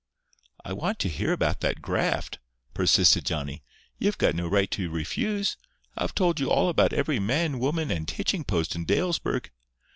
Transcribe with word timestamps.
"I 0.65 0.73
want 0.73 0.97
to 1.01 1.09
hear 1.09 1.31
about 1.31 1.59
that 1.59 1.79
graft," 1.79 2.39
persisted 2.73 3.23
Johnny. 3.23 3.61
"You've 3.99 4.17
got 4.17 4.33
no 4.33 4.47
right 4.47 4.71
to 4.71 4.89
refuse. 4.89 5.57
I've 5.95 6.15
told 6.15 6.39
you 6.39 6.49
all 6.49 6.69
about 6.69 6.91
every 6.91 7.19
man, 7.19 7.59
woman 7.59 7.91
and 7.91 8.09
hitching 8.09 8.43
post 8.43 8.73
in 8.75 8.85
Dalesburg." 8.85 9.51